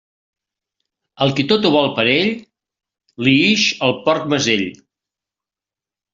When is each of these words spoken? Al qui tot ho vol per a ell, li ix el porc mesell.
Al 1.25 1.33
qui 1.39 1.45
tot 1.51 1.67
ho 1.69 1.71
vol 1.75 1.89
per 1.99 2.05
a 2.05 2.15
ell, 2.21 2.31
li 3.27 3.35
ix 3.51 3.67
el 3.91 3.95
porc 4.09 4.27
mesell. 4.35 4.67